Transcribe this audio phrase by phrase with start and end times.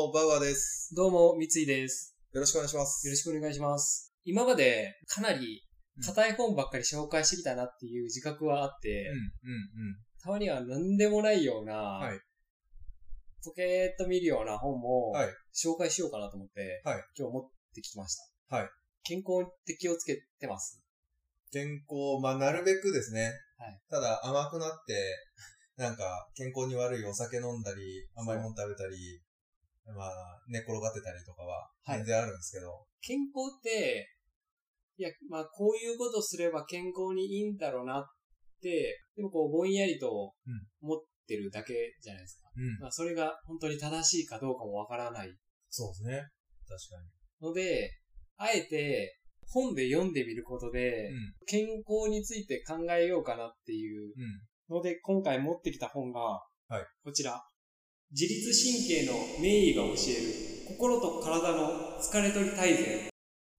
[0.00, 0.94] も、バウアーです。
[0.94, 2.16] どうも、三井です。
[2.32, 3.06] よろしくお願いします。
[3.06, 4.14] よろしくお願いします。
[4.24, 5.68] 今までかなり
[6.02, 9.10] 硬い本ばっかり紹介してきたなっていう自覚はあって、
[9.44, 9.60] うん、うん、
[10.22, 12.18] たまには何でもないような、はい
[13.44, 18.16] ポケーっと見るような本もはい紹介しようかなと思って、はい今日持ってきまし
[18.48, 18.56] た。
[18.56, 18.68] はい
[19.02, 20.82] 健康って気をつけてます？
[21.52, 23.32] 健康、まあ、なるべくですね。
[23.58, 24.94] はいただ、甘くなって、
[25.76, 29.20] なんか、健康に悪いお酒飲んだり、甘いもの食べたり、
[29.86, 34.06] まあ、寝転がってたりとかは、はい全然あるんですけど、健康って、
[34.96, 38.04] いや、まあ、こういうことすれば健康にいいんだろうなっ
[38.60, 40.34] て、でもこう、ぼんやりと
[40.82, 42.50] 思ってるだけじゃないですか。
[42.54, 42.78] うん。
[42.80, 45.34] まあ、それが本当に正しいかどうかもわからない
[45.70, 46.28] そうですね。
[46.68, 47.90] 確ので、
[48.36, 49.18] あえて
[49.48, 51.08] 本で読んでみることで、
[51.48, 51.64] かに。
[51.66, 54.12] 健康について考えようかなっていう
[54.68, 54.76] うん。
[54.76, 57.42] ので、今回持ってきた本が、はいこちら。
[58.12, 59.96] 自律神経の名医が教える、
[60.68, 63.08] 心と体の疲れ取り大全。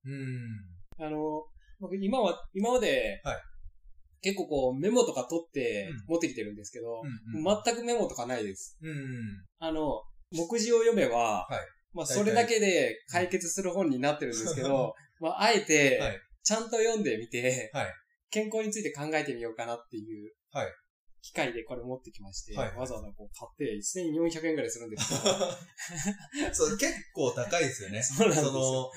[0.05, 0.13] うん。
[0.13, 1.05] うん。
[1.05, 1.45] あの、
[1.79, 3.37] 僕今は、今まで、はい
[4.23, 7.01] 結構こうメモとか取ってうん持ってきてるんですけど、
[7.33, 7.43] うん。
[7.43, 8.77] 全くメモとかないです。
[8.79, 9.43] うん。
[9.57, 11.59] あの、目次を読めば、はい
[11.93, 17.87] まあ、それだけで解決する本になってるんですけど、 まあ、あえてはい、ちゃんと読んでみて、はい
[18.33, 20.67] 健康について考えてみようかなっていう、はい
[21.21, 28.01] 機会でこれ持ってきまして、はいわざわざこう買って1400円ぐらいするんですけど、 そう、結構高いですよね。
[28.03, 28.91] そうなんですよその、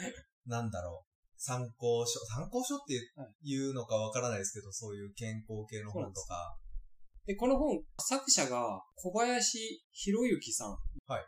[0.47, 1.11] なんだろう。
[1.36, 6.56] 参考書、参考書ってはいいうのかわからないですけど、そういう健康系の本とか。
[7.27, 10.70] で、この本、作者が小林博之さん。
[11.06, 11.25] はい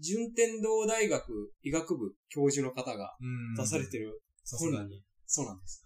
[0.00, 5.04] 順天堂大学医学部教授の方がうん出されてるさすがに。
[5.26, 5.84] そうなんです。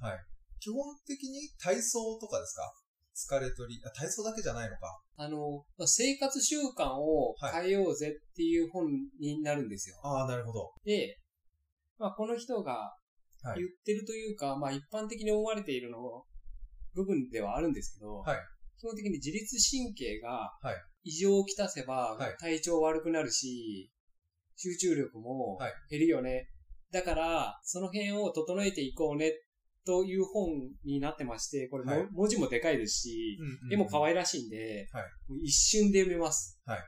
[0.59, 2.73] 基本的に体操とかですか？
[3.29, 5.01] 疲れ取りあ、体操だけじゃないのか。
[5.17, 8.87] あの、生活習慣を変えようぜっていう本
[9.19, 9.97] になるんですよ。
[10.03, 10.73] ああ、なるほど。
[10.85, 11.19] で、
[11.99, 12.97] まあ、この人が
[13.43, 16.25] はい言ってるというか、まあ、一般的に思われているの
[16.95, 18.39] 部分ではあるんですけど、はい
[18.79, 23.91] 基本的に自律神経がはい異常をきたせばはい体調悪くなるし、
[24.57, 26.49] 集中力もはい減るよね。
[26.91, 29.33] だから、その辺を整えていこうね、
[29.85, 30.51] という本
[30.85, 32.09] になってまして、これも、はい。
[32.13, 33.39] 文字もでかいですし、
[33.73, 35.05] 絵も可い愛らしいんで、はい。
[35.45, 36.61] 一瞬で読めます。
[36.67, 36.81] はい。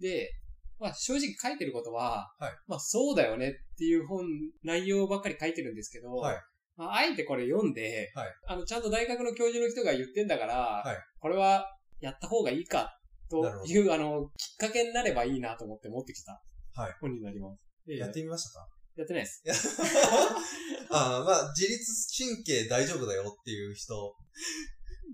[0.00, 0.30] で、
[0.78, 2.52] まあ正直書いてることは、はい。
[2.66, 4.24] まあそうだよねっていう本、
[4.62, 6.36] 内容ばっかり書いてるんですけど、はい。
[6.76, 8.28] まああえてこれ読んで、はい。
[8.46, 10.96] あのちゃんと大学の教授の人が言ってんだから、はい。
[11.20, 11.66] これは
[12.00, 12.96] やった方がいいか
[13.30, 16.40] という、あの、きっかけになればいいなと思って持ってきた
[16.74, 16.92] はい。
[17.00, 17.60] 本になります。
[17.86, 18.68] でやってみましたか？
[19.02, 19.42] やってないです。
[20.90, 21.84] ああ、まあ、自律
[22.16, 24.14] 神経大丈夫だよっていう人。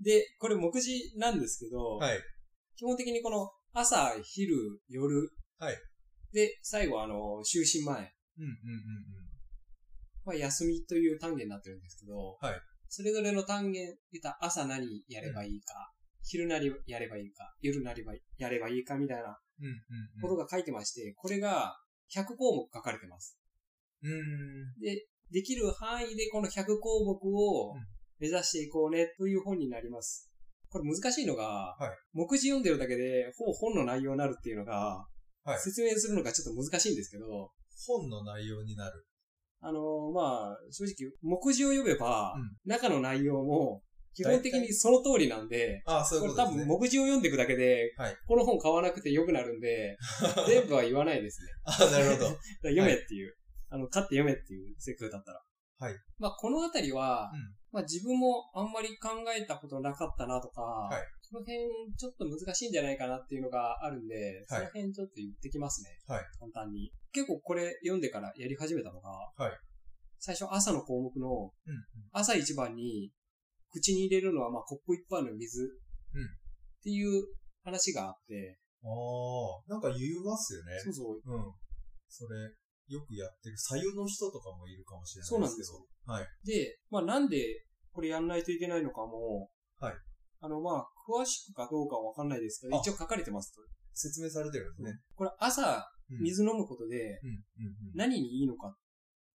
[0.03, 2.19] で、これ目次なんですけど、はい。
[2.75, 4.55] 基本的にこの朝、昼、
[4.89, 5.77] 夜、はい
[6.33, 8.55] で、最後あの、就寝前、うん、うん、うん、
[10.25, 15.91] まあ、休みという単元になってるんですけど、はいそれぞれの単元、言った朝何やればいいか、
[16.23, 19.65] 昼なりやればいいか、夜なりばやればいいかみたいなうん。
[19.65, 19.73] うん、
[20.15, 20.21] うん。
[20.21, 21.75] ことが書いてまして、これが
[22.13, 23.37] 100項目書かれてます。
[24.79, 30.31] で、できる範囲でこの100項目をうん目指していこうねという本になります。
[30.69, 35.05] これ難しいのが、はい目次読んでるだけで、ほぼ本の内容になるっていうのが、
[35.43, 37.51] はい説明するのがちょっと難しいんですけど、
[37.87, 39.05] 本の内容になる。
[39.61, 43.81] あのまあ、正直、目次を読めば、うん中の内容も、
[44.13, 46.65] 基本的にその通りなんで、ああ、そうこれ多いうことですね。
[46.65, 49.97] 分目次を読んでいくだけで、はいこの本買わなくて良くなるんで、
[50.47, 51.47] 全部は言わないですね。
[51.63, 52.27] ああ、なるほど。
[52.63, 53.35] 読めっていう、
[53.69, 55.41] あの、買って読めっていう、せっかくだったら。
[55.77, 55.95] はい。
[56.19, 61.59] まあ、このあたりは、うんまあ自分もあんまり考えたことなかったなとか、いその辺
[61.97, 65.89] ちょっと難しいんじゃないかなっていうのがあるんで、その辺ちょっと言ってきますね。
[66.07, 66.93] はい簡単に。
[67.11, 69.51] 結構これ読んでからやり始めたのが、はい
[70.19, 71.81] 最初朝の項目の、うん、うん。
[72.13, 73.11] 朝一番に
[73.71, 75.71] 口に入れるのはまあコップ一杯の水うんっ
[76.81, 77.25] ていう
[77.65, 80.79] 話があって、ああ、なんか言いますよね。
[80.79, 81.53] そうそう、うん。
[82.07, 82.37] それ、
[82.87, 83.57] よくやってる。
[83.57, 85.85] 左右の人とかもいるかもしれないそうなんですよ。
[86.05, 86.27] はい。
[86.45, 89.49] で、まあなんでこれやんないといけないのかも、
[89.79, 89.93] はい。
[90.41, 93.61] あのまあ詳しくかどうかはわかんないですけど、あ一応書かれてますと。
[93.93, 94.99] 説明されてるんですね。
[95.15, 97.91] これ朝うん水飲むことでうん、うん、うん。
[97.95, 98.75] 何にいいのか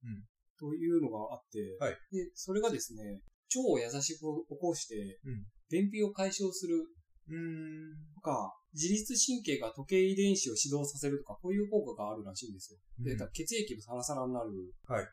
[0.04, 0.24] うん
[0.58, 3.22] というのがあって、はいで、それがですね、
[3.56, 6.84] 腸を優しく起こしてうん、便秘を解消する
[7.30, 8.14] うーん。
[8.14, 12.78] とか、自律神経が時計遺伝子を始動させるとか、こういう効果があるらしいんですよ。
[12.98, 14.50] で、うんだから血液もサラサラになる。
[14.86, 15.06] はい。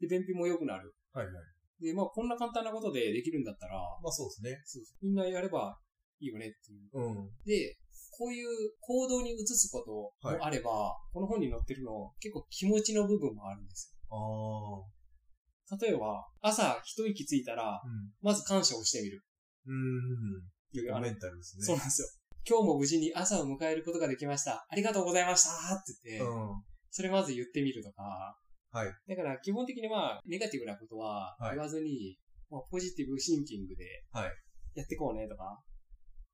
[0.00, 0.94] で、便秘も良くなる。
[1.12, 1.34] はいはい。
[1.82, 4.62] で、まあ、こんな簡単なことでできるんだったら、まあそうですね。
[4.64, 5.78] そうみんなやれば
[6.20, 6.88] いいよねっていう。
[6.92, 7.30] うん。
[7.44, 7.76] で、
[8.18, 8.48] こういう
[8.80, 9.80] 行動に移すこ
[10.22, 14.16] ともあれば、この本に載ってるの、結構気持ちの部分もあるんですよ。
[14.16, 15.76] ああ。
[15.80, 18.10] 例えば、朝一息ついたら、うん。
[18.22, 19.22] まず感謝をしてみる。
[19.66, 20.42] うん。
[20.72, 21.64] いうメンタルですね。
[21.64, 22.08] そうなんですよ。
[22.48, 24.66] 今日も無事に朝を迎えることができました。
[24.70, 26.62] ありがとうございましたって言って、うん。
[26.90, 28.38] それまず言ってみるとか。
[28.70, 28.92] はい。
[29.08, 32.16] だから基本的にまあ、ネガティブなことははい言わずに、
[32.50, 34.32] まあ、ポジティブシンキングではい、
[34.74, 35.60] やっていこうねとか、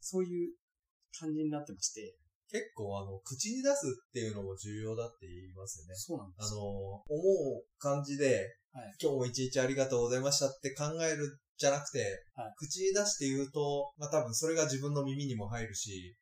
[0.00, 0.54] そういう
[1.18, 2.16] 感じになってまして。
[2.50, 5.94] 結構あの、口に出すっていうのも重要だって言いますよね。
[5.96, 6.60] そうなんですよ。
[6.60, 16.16] あの、思う感じで、はい今日も一日ありがとうございましたって考えるじゃなくて、はい口に出して言うと、まあ多分それが自分の耳にも入るし、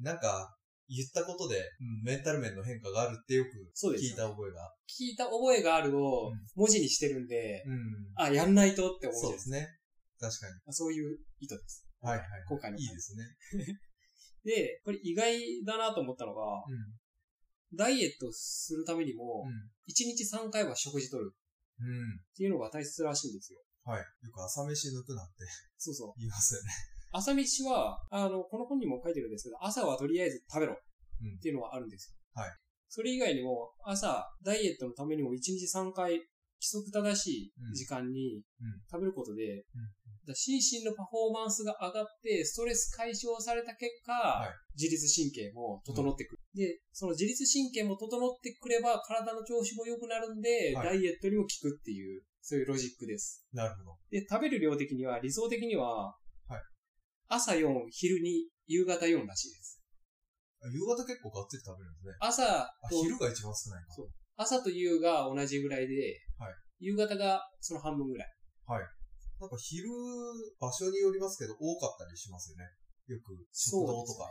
[0.00, 0.52] なんか
[0.88, 3.50] 言ったことで、うんメンタル面の変化があるってよく
[3.94, 4.74] 聞いた覚えが。
[4.90, 7.78] 聞いた覚えがあるをうん文字にしてるんで、うん。
[8.16, 9.20] あ、やんないとって思う。
[9.20, 9.68] そうですすね。
[10.18, 10.54] 確かに。
[10.54, 11.86] まあそういう意図です。
[12.00, 12.28] はいはい。
[12.48, 13.24] 今回のいいですね。
[14.42, 17.76] で、これ意外だなと思ったのが、うん。
[17.76, 19.44] ダイエットするためにも、
[19.88, 21.32] 1日3回は食事取る
[21.82, 21.90] うん。
[21.90, 22.16] うん。
[22.16, 23.60] っていうのが大切らしいんですよ。
[23.84, 23.98] はい。
[23.98, 25.44] よく朝飯抜くなって
[25.76, 26.12] そうそう。
[26.16, 26.70] 言いますよね。
[27.12, 30.72] 朝飯は、あの、この本にも書いてるんですけど、朝はとりあえず食べろ
[31.20, 32.16] うんっていうのはあるんですよ。
[32.34, 32.50] はい。
[32.88, 36.12] それ以外にも、朝、ダイエットのためにも1日3回、
[36.62, 44.12] 規則正しい時間にうん食べることで、だから心身のパフォーマンスが上がって、ストレス解消された結果、
[44.46, 46.41] い自律神経も整ってくる。
[46.54, 53.44] で、その自律神経も整ってくれば、体の調子も良くなるんで、はいダイエットにも効くっていう、そういうロジックです。
[53.52, 53.96] なるほど。
[54.10, 56.12] で、食べる量的には、理想的には、
[56.48, 56.60] はい
[57.28, 59.80] 朝4、昼に、夕方4らしいです。
[60.62, 62.14] あ夕方結構がっつり食べるんですね。
[62.20, 63.94] 朝あ、と、昼が一番少ないな。
[63.94, 68.28] そう朝と夕が同じぐらいで、はい夕方がその半分ぐらい。
[69.42, 69.90] なんか昼、
[70.60, 72.62] 場所によりますけど、多かったりしますよね。
[73.10, 74.30] よく、食堂とか。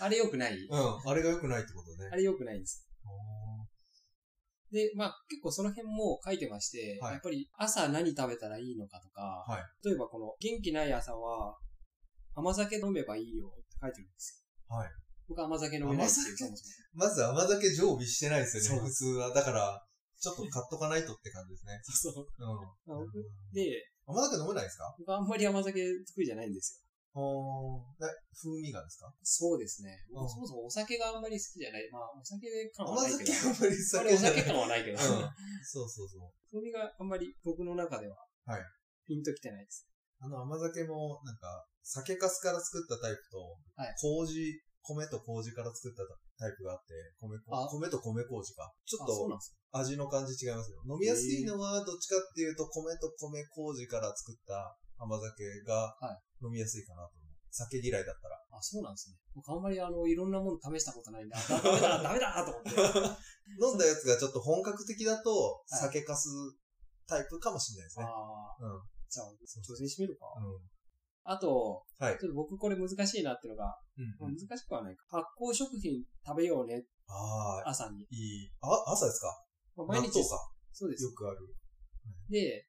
[0.00, 0.56] あれ良くない？
[0.68, 2.08] うん、あれが良くないってことね。
[2.12, 2.86] あれ良くないんです。
[3.04, 3.08] あ
[4.72, 11.56] で、まあ結構その辺も書いてまして、はいやっぱり朝何食べたらいいのかとか、はい例えばこの元気ない朝は
[12.34, 14.76] 甘酒飲めばいいよって書いてるんですよ。
[14.76, 14.88] はい。
[15.28, 16.36] 僕は甘酒飲めないっていう、甘酒？
[16.36, 16.56] そも
[16.94, 19.32] まず甘酒常備してないですよね、そう普通は。
[19.32, 19.86] だから、
[20.20, 21.72] ちょっと買っとかないとって感じですね。
[21.78, 21.80] も。
[21.94, 22.26] そうそう。
[23.00, 23.52] うん。
[23.54, 24.94] で、甘酒飲めないですか？
[24.98, 25.72] 僕はあんまり甘酒
[26.04, 26.83] 得意じゃないんですよ。
[27.14, 29.06] 風味がですか？
[29.22, 29.94] そうですね。
[30.10, 31.88] うんそもそもお酒があんまり好きじゃない。
[31.92, 33.32] まあ、お酒感は甘ないけど。
[33.32, 34.44] 酒あんまりあれお酒酒じゃない。
[34.44, 34.98] 感はないけど。
[34.98, 35.04] うん。
[35.62, 36.32] そうそうそう。
[36.50, 38.16] 風味があんまり僕の中では、
[38.46, 38.62] はい
[39.06, 39.86] ピンときてないです。
[40.20, 46.02] あの甘酒も、なんか、酒粕から作ったタイプと、はい麹、米と麹から作った
[46.38, 48.72] タイプがあって、米米と米麹か。
[48.86, 49.38] ちょっあ、そうと
[49.76, 50.80] 味の感じ違いますよ。
[50.88, 57.34] 飲みやすいのはどっちかっていうと、米と米麹から作った甘酒がは飲みやすいかなと思う。
[57.50, 58.36] 酒嫌いだったら。
[58.50, 59.16] あ、そうなんですね。
[59.34, 62.70] 僕あんまりあの、いろんなもの試したことないんで、あ ダメだ、ダメだと思って。
[63.62, 65.30] 飲んだやつがちょっと本格的だと、
[65.68, 66.14] はい酒粕
[67.06, 68.04] タイプかもしれないですね。
[68.06, 68.82] ああ、うん。
[69.08, 70.26] じゃあ、挑戦してみるか。
[70.36, 70.70] うん。
[71.24, 75.04] あと、はいちょっと僕これ難しいなっていうのが、うんまあ難しくはないか。
[75.08, 78.02] 発酵食品食べようね、ああ、朝に。
[78.10, 78.50] いい。
[78.60, 79.44] あ、朝ですか？
[79.76, 80.50] まあ毎日納豆か。
[80.72, 81.12] そうですよ。
[81.12, 81.54] くある。
[82.28, 82.66] で、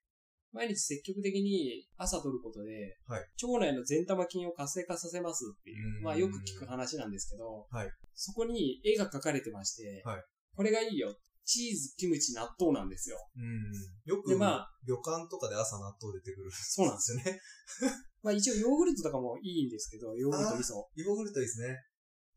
[0.56, 10.24] 毎日積極的に朝取ることで、はい腸内の善玉菌を活性化させますっていうう、んまあよく聞く話なんですけど、はいそこに絵が描かれてまして、はい
[10.56, 11.14] これがいいよ。
[11.44, 13.18] チーズ、キムチ、納豆なんですよ。
[13.36, 13.70] うん。
[14.04, 16.50] よく、でまあ旅館とかで朝納豆出てくる。
[16.50, 17.40] そうなんですよね。
[18.24, 20.74] まあ一応ヨーグルトとかもいいんですけど、ヨーグルト味噌。
[20.96, 21.78] ヨーグルトいいですね。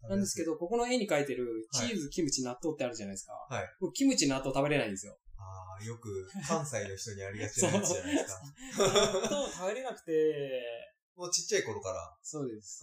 [0.04, 3.34] なんですけど、ここの絵に描いてるチはいーズ、キムチ、納豆ってあるじゃないですか。
[3.50, 5.18] はい僕キムチ、納豆食べれないんですよ。
[5.40, 8.42] ああ、よく関西の人にありがちなやつじゃないですか。
[8.78, 10.12] 納豆食べれなくて、
[11.16, 12.18] もうちっちゃい頃から。
[12.22, 12.82] そうです。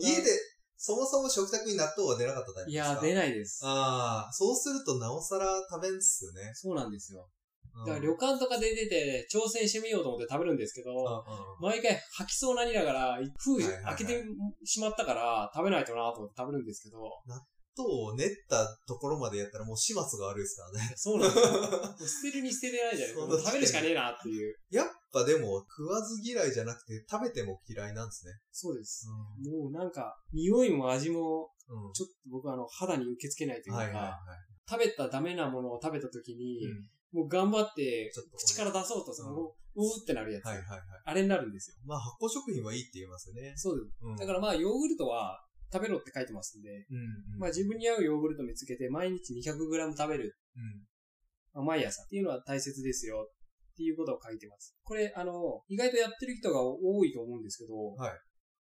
[0.00, 0.30] 家で、
[0.76, 2.94] そもそも食卓に納豆は出なかったタイプいですか？
[2.94, 3.60] や、出ないです。
[3.64, 6.50] ああ、そうするとなおさら食べんっすよね。
[6.54, 7.28] そうなんですよ。
[7.72, 14.24] うんだから旅館とかで出て挑戦してみようと思って食べるんですけど、うんうん毎回吐きそうなりながら、封開けて
[14.64, 17.40] しまったから食べないとなと思って食べるんですけど、納
[17.76, 20.92] 豆を練ったところまでやったらもう始末が悪いですからね。
[20.96, 22.22] そうなんですよ。
[22.30, 23.50] 捨てるに捨てれないじゃないですか。
[23.50, 24.56] 食べるしかねえなっていう。
[24.70, 28.32] やっぱでも食わず嫌いじゃなくて食べても嫌いなんですね。
[28.50, 29.06] そうです。
[29.08, 31.86] うもうなんか、匂いも味も、ん。
[31.86, 34.18] うんちょっと僕はあの、肌に受け付けないというか、はいはいはい。
[34.68, 40.80] 食べたダメなものを食べた時に、うんもう頑張って口から出そうとする、うんもう、うーってなるやつ、はいはいはい。
[41.04, 41.76] あれになるんですよ。
[41.84, 43.52] まあ発酵食品はいいって言いますよね。
[43.56, 43.96] そうです。
[44.02, 46.96] うんだからまあ、ヨーグルトは食べろって書いてますんで、うん
[47.34, 47.38] うん。
[47.38, 50.62] まあ自分に合うヨーグルト見つけて毎日 200g 食べる、うん。
[51.54, 54.76] まあ、毎朝っていうのは大切ですよっていうことを書いてます。
[54.84, 58.12] これ、あの、意外とやってる人が多いと思うんですけど、はい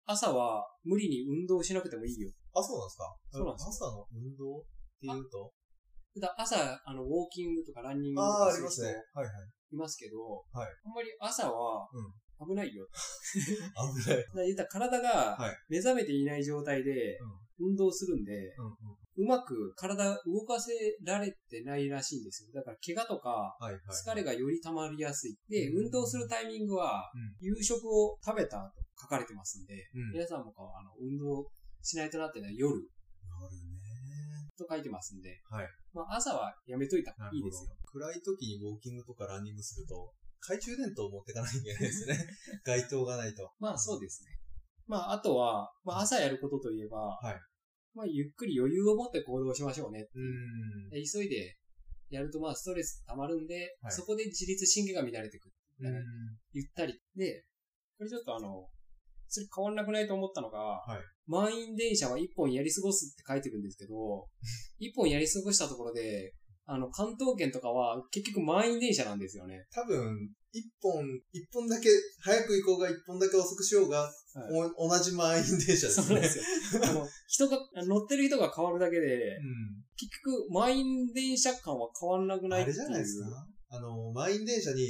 [0.08, 2.30] 朝は無理に運動しなくてもいいよ。
[2.54, 3.18] あ、そうなんですか？
[3.32, 4.62] そうなんです朝の運動っ
[5.02, 5.52] ていうと？
[6.22, 9.02] だ朝、あの、ウォーキングとかランニングとかする人ね。
[9.16, 9.34] はいはい。
[9.74, 12.88] いますけど、はいあんまり朝はうん危ないよ。
[14.04, 14.18] 危ない。
[14.18, 17.20] だから言ったら体がはい目覚めていない状態で
[17.60, 18.74] 運動するんで、うんうん。
[19.18, 20.74] うまく体動かせ
[21.04, 22.50] られてないらしいんですよ。
[22.54, 23.58] だから怪我とか。
[23.90, 25.38] 疲れがより溜まりやすい。
[25.48, 30.12] で、うん運動するタイミングはうん夕食を食べた後書かれてますんで、うん。
[30.12, 31.50] 皆さんもあの運動
[31.82, 34.52] しないとなってのは夜なるね。
[34.58, 35.68] と書いてますんで、はい。
[35.94, 37.76] まあ朝はやめといた方がいいですよ。。
[37.86, 42.28] 暗い時にウォーキングとかランニングすると、懐中電灯を持ってかないといけないですね。
[42.64, 43.52] 街灯がないと。
[43.60, 44.40] まあそうですね。
[44.88, 47.36] まああとは、まあ朝やることといえば、はい
[47.94, 50.10] まあゆっくり余裕を持って行動しましょうね。
[50.14, 50.90] うーん。
[50.90, 51.58] で急いで
[52.10, 55.56] やるとまあストレス溜まるんで、はいそこで自律神経が乱れてくる。
[55.80, 56.04] うん。
[56.52, 57.00] ゆったり。
[57.16, 57.46] で、
[57.98, 58.70] これちょっとあの、
[59.28, 64.28] それ変わんなくないと思ったのが、い満員電車は一本やり過ごすって書いてるんですけど、
[64.80, 66.34] 一本やり過ごしたところで、
[66.68, 69.66] あの、関東圏とかは結局満員電車なんですよね。
[69.74, 71.90] 多分、一本、一本だけ、
[72.22, 74.12] 早く行こうが一本だけ遅くしようが、はい
[74.78, 76.06] お同じ満員電車ですね。
[76.08, 76.44] そうですよ。
[76.84, 79.84] あの、人が、乗ってる人が変わるだけで、うん。
[79.96, 82.64] 結局満員電車感は変わんなくない。
[82.64, 83.28] あれじゃないですか？
[83.70, 84.86] あの、満員電車に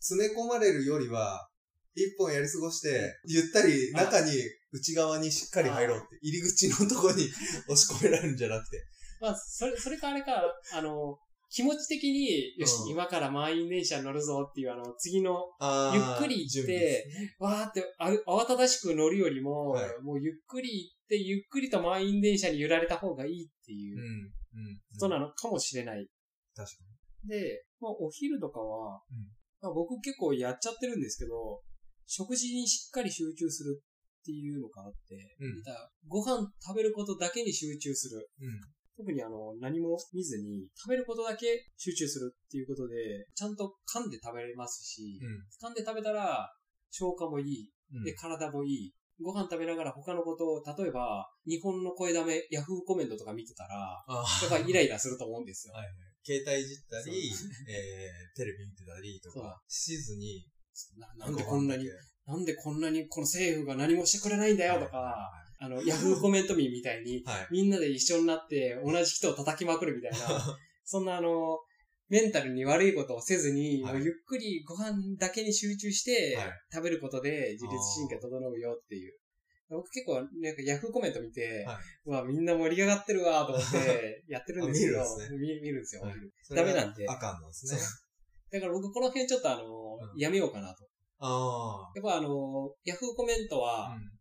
[0.00, 1.48] 詰め込まれるよりは、
[1.94, 4.32] 一本やり過ごして、ゆったり中に、
[4.70, 7.24] 内側にしっかり入ろうって、入り口のとこに
[7.68, 8.84] 押し込められるんじゃなくて。
[9.20, 10.42] まあ、それ、それかあれか、
[10.74, 11.18] あの、
[11.50, 17.06] 気持ち的に、よし、うん今から満員電車乗るぞっていう、あの、次の、あゆっくり行って、
[17.38, 24.80] わーってあ慌ただしく乗るよりも、はいもうゆっくり行って、ゆっくりと満員電車に揺られた方がいいっていううんうん。
[24.92, 26.06] ことなのかもしれない。
[26.54, 26.76] 確か
[27.24, 29.16] で、まあ、お昼とかは、うん
[29.60, 31.62] まあ、僕結構やっちゃってるんですけど、
[32.06, 38.28] 食事にしっかり集中するっていうのがあって、うんだからご飯食べることだけに集中する。
[38.38, 38.46] に。
[38.46, 38.60] うん。
[38.98, 41.46] 特にあの、何も見ずに、食べることだけ
[41.78, 45.20] 集中するっていうことで、ちゃんと噛んで食べれますし、
[45.62, 46.50] 噛んで食べたら、
[46.90, 47.70] 消化もいい。
[47.94, 48.02] うん。
[48.02, 48.92] で、体もいい。
[49.22, 55.74] ご飯食べながら他のことを、例えば、日本の声だめ、ヤフーコメントとか見てたら、あやっぱりイライラすると思うんですよ。
[55.74, 55.86] はい
[56.28, 57.24] 携帯いじったり
[57.66, 60.44] えー、テレビ見てたりとかしずに、
[60.98, 61.88] ななんでこんなに
[62.28, 65.30] なんでこんなにこの政府が何もしてくれないんだよとはか、
[65.60, 67.24] あの、ヤフーコメント民みたいに。
[67.50, 70.18] みんなで一緒になって同じ人を叩きまくるみたいな、
[70.84, 71.58] そんなあの、
[72.08, 79.14] メンタルに悪いことをせずに、ゆっくりご飯だけに集中してはい、食べることで自律神経整うよっていう。
[79.70, 81.76] 僕結構、なんかヤフーコメント見て、はい。
[82.06, 85.06] うわ、みんな盛り上がってるわと思って やってるんですけど、あ
[85.38, 86.14] 見るんですよ、はい。
[86.54, 87.06] ダメなんで。
[87.08, 87.80] あかんなんですね。
[88.50, 90.18] だから僕この辺ちょっとあの、うん。
[90.18, 90.87] やめようかなと。
[91.20, 93.90] あやっぱあの、ヤフーコメントあ。
[93.90, 94.18] は、うん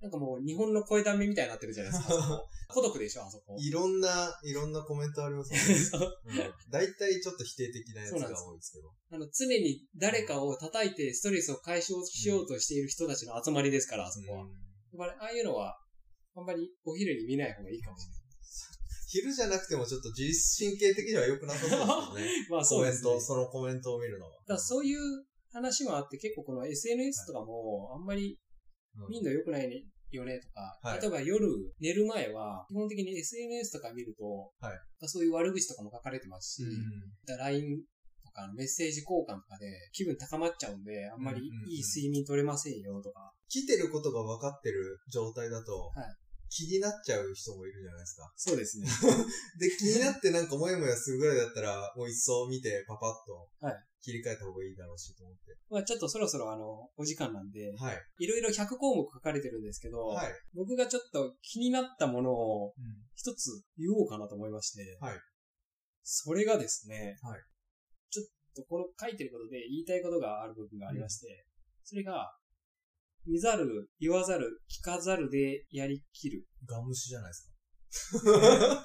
[0.00, 2.42] なんかもう日本の声だめみたいになってるじゃないですか。
[2.72, 3.54] 孤独でしょ、あそこ。
[3.58, 5.58] いろんな、いろんなコメントありますね。
[5.58, 8.90] そ ううん大体ちょっと否定的なやつが多いですけど。
[9.10, 14.38] あの、常に誰かを叩いてストレスを解消しようとしている人たちの集まりですから、あそこは。
[14.38, 14.48] やっ
[14.96, 15.76] ぱり、ああいうのは、
[16.34, 18.06] あんまりお昼に見ない方がいいかもし
[19.08, 22.22] 昼じゃなくてもちょっと自律神経的には良くなさそうですけどね。
[22.22, 22.48] れない。
[22.48, 23.10] まあコそうですね。
[23.10, 24.32] メント、そのコメントを見るのは。
[24.46, 25.00] だそういう
[25.52, 28.38] 話もあって、結構この SNS とかも、あんまり
[28.98, 29.08] うん。
[29.08, 31.00] 見んの良くないねよねとか、はい。
[31.00, 31.46] 例えば夜
[31.80, 35.08] 寝る前は、基本的に SNS とか見ると、はい。
[35.08, 37.80] そういう悪口とかも書かれてますし、うん LINE
[38.24, 43.32] とかのメッセージ交換とかで気分高まっちゃうんで、あんまりいい睡眠取れませんよとか。
[43.48, 46.19] 来てることが分かってる状態だと、はい
[46.50, 48.32] 気になっちゃう人もいるじゃないですか。
[48.36, 48.86] そうですね。
[49.58, 55.56] で、気になってなんかモヤモヤするぐらいだったら、もう一層見てパパッとはい切り替えた方がいいだろうしと思って。
[55.68, 58.02] まあちょっとそろそろあの、お時間なんで、はい。
[58.18, 60.32] いろいろ100項目書かれてるんですけど、はい。
[60.54, 65.18] 僕がちょっと気になったものをうん一つ言おうかなと思いまして、はい
[66.02, 67.40] それがですね、はい
[68.10, 68.26] ちょっ
[68.56, 71.46] とこの書いてることで言いたいことがある部分がありまして、
[71.84, 72.32] それが、
[73.26, 76.46] 見ざる、言わざる、聞かざるでやりきる。
[76.66, 78.84] ガムシじゃないですか。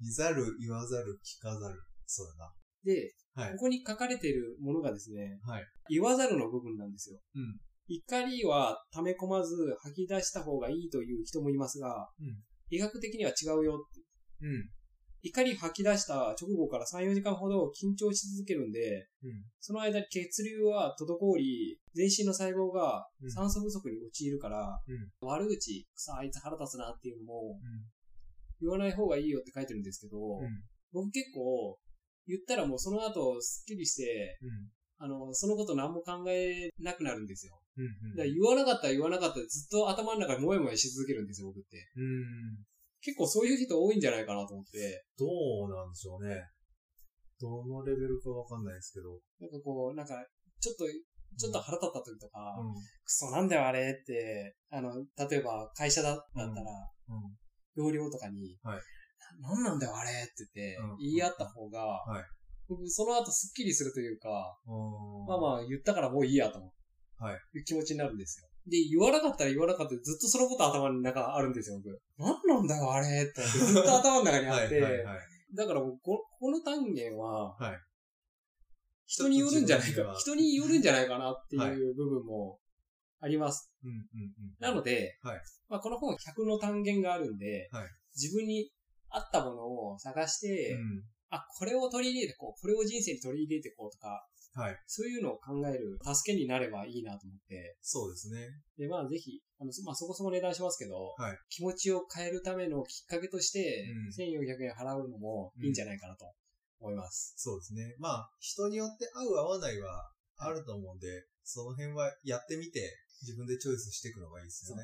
[0.00, 1.80] 見ざる、言わざる、聞かざる。
[2.06, 2.52] そうだ
[2.84, 3.44] で、な。
[3.44, 3.58] はいこ。
[3.60, 5.64] こに書かれているものがですね、はい。
[5.88, 7.20] 言わざるの部分なんですよ。
[7.34, 7.60] うん。
[7.88, 14.00] 怒りは溜め込まず吐き出した方がいいという人もいますが、うん医学的には違うよって。
[14.46, 14.70] うん。
[15.22, 19.44] 怒り吐き出した直後から3、4時間ほど緊張し続けるんで、うん。
[19.60, 27.84] その間に血流は滞り、全身の細胞がうん酸素不足に陥るから、うん悪口、さあ、あいつ腹立つなっていうのもうん。
[28.60, 30.62] 言わない方がいいよって書いてるんですけど、うん。
[30.92, 31.78] 僕結構、
[32.26, 34.70] 言ったらもうその後スッキリして、うん。
[34.98, 37.60] あの、そのこと何も考えなくなるんですよ。
[37.76, 38.16] うんうん。
[38.16, 41.90] だ言わなかったら言わなかったでずっと頭の中でもやもやし続けるんですよ、僕って。
[41.96, 42.64] うん。
[43.02, 45.04] 結構そういう人多いんじゃないかなと思って。
[45.18, 46.40] どうなんでしょうね。
[47.40, 49.18] どのレベルかわかんないですけど。
[49.40, 50.14] なんかこう、なんか、
[50.60, 50.84] ちょっと、
[51.36, 52.74] ちょっと腹立った時とか、うん。
[52.74, 54.94] クソなんだよあれって、あの、
[55.28, 57.36] 例えば会社だったら、うん。
[57.76, 58.80] 同僚とかに、はい
[59.40, 62.24] ななんなんだよあれって言ってうん、言い合った方が、はい
[62.68, 65.26] 僕その後スッキリするというか、うん。
[65.26, 66.68] まあまあ言ったからもういいやと思
[67.20, 67.24] う。
[67.24, 68.48] はいいう気持ちになるんですよ。
[68.66, 72.00] で、言わなかったら言わなかったでずっとそのこと頭の中あるんですよ、僕。
[72.18, 75.18] なんなんだよあれってずっと頭の中にあはいって、 はいはい。
[75.54, 77.80] だから僕ここの単元は、はい
[79.04, 82.58] 人によるんじゃないか人によるんじゃないかなってはいいう部分も
[83.20, 83.70] あります。
[83.84, 84.04] うんうんうん。
[84.58, 88.70] なので、はいまあ、この本100の単元があるんで、はい自分に
[89.08, 91.02] 合ったものを探して、うん。
[91.30, 94.76] あ、これを取り入れてこう、これを人生に取り入れてこうとか、はい。
[94.86, 98.48] そういうのを考える助けになればいいなと思って、そうですね。
[98.76, 106.26] で、まあぜひ、あの、まあそこそこ値段しますけど、はい気持ちを変えるためのきっかけとして、うん1400円払うのもいいんじゃないかなと
[106.80, 107.34] 思います。
[107.36, 107.94] そうですね。
[107.98, 112.92] まあ、人によって合う合わないはあると思うんで、その辺はやってみて、
[113.22, 114.82] 自分でチョイスしていくのがいいですよね。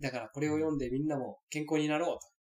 [0.00, 2.34] だからこれを読んでみんなも健康になろう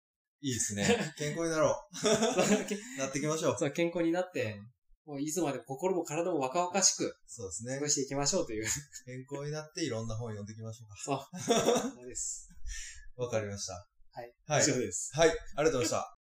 [0.44, 0.86] いいですね。
[1.18, 2.10] 健康になろと。
[2.10, 2.12] う。
[2.98, 3.56] なっていきましょう。
[3.58, 4.60] そう健康になって、
[5.12, 7.88] もういつまでも心も体も若々しくそうですね過ご。
[7.90, 8.64] していきましょうという。
[9.06, 11.20] 健康になっていろんな本読んでいきましょうそう。
[11.98, 12.48] そうです。
[12.48, 12.56] か。
[13.24, 13.74] わかりました。
[14.14, 14.34] はい。
[14.48, 14.66] はい以。
[14.66, 15.12] 上です。
[15.14, 15.30] はい。
[15.30, 16.21] ありがとうございました。